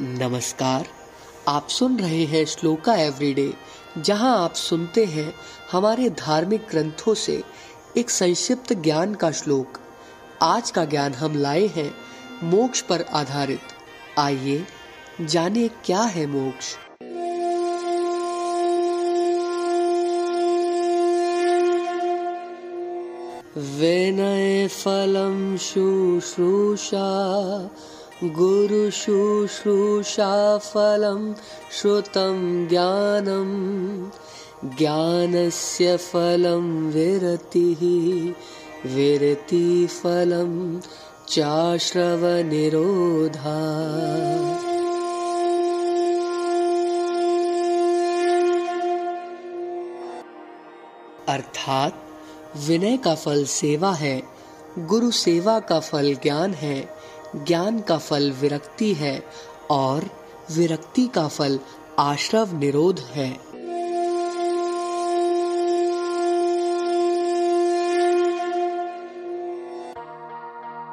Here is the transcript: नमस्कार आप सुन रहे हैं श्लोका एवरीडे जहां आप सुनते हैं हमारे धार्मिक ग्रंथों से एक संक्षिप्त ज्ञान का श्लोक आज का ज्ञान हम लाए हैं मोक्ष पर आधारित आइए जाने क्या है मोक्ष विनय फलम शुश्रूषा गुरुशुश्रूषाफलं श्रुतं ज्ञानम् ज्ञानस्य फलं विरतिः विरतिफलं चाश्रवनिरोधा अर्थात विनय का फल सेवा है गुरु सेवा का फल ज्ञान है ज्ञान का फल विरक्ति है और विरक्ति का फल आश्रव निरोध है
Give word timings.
नमस्कार 0.00 0.86
आप 1.48 1.68
सुन 1.68 1.98
रहे 1.98 2.24
हैं 2.24 2.44
श्लोका 2.44 2.94
एवरीडे 2.96 3.52
जहां 3.98 4.30
आप 4.36 4.54
सुनते 4.54 5.04
हैं 5.04 5.32
हमारे 5.72 6.08
धार्मिक 6.10 6.66
ग्रंथों 6.70 7.14
से 7.14 7.42
एक 7.96 8.10
संक्षिप्त 8.10 8.72
ज्ञान 8.82 9.14
का 9.14 9.30
श्लोक 9.30 9.80
आज 10.42 10.70
का 10.70 10.84
ज्ञान 10.84 11.14
हम 11.14 11.34
लाए 11.36 11.66
हैं 11.66 11.90
मोक्ष 12.44 12.80
पर 12.82 13.04
आधारित 13.12 13.74
आइए 14.18 14.64
जाने 15.20 15.68
क्या 15.84 16.02
है 16.14 16.26
मोक्ष 16.26 16.74
विनय 23.56 24.68
फलम 24.74 25.56
शुश्रूषा 25.62 27.08
गुरुशुश्रूषाफलं 28.24 29.62
श्रुतं 31.78 32.36
ज्ञानम् 32.68 33.56
ज्ञानस्य 34.78 35.96
फलं 35.96 36.68
विरतिः 36.92 37.82
विरतिफलं 38.94 40.52
चाश्रवनिरोधा 41.28 42.78
अर्थात 51.28 52.02
विनय 52.68 52.96
का 53.04 53.14
फल 53.14 53.44
सेवा 53.50 53.92
है 53.94 54.20
गुरु 54.78 55.10
सेवा 55.10 55.58
का 55.68 55.78
फल 55.80 56.14
ज्ञान 56.22 56.54
है 56.54 56.76
ज्ञान 57.36 57.80
का 57.80 57.98
फल 57.98 58.30
विरक्ति 58.32 58.92
है 58.94 59.22
और 59.70 60.08
विरक्ति 60.50 61.06
का 61.06 61.26
फल 61.28 61.58
आश्रव 61.98 62.58
निरोध 62.58 63.00
है 63.00 63.51